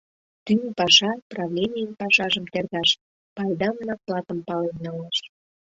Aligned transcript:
Тӱҥ 0.45 0.59
паша— 0.77 1.11
правленийын 1.31 1.91
пашажым 1.99 2.45
тергаш, 2.53 2.89
пайдам-наклатым 3.35 4.39
пален 4.47 4.75
налаш. 4.85 5.17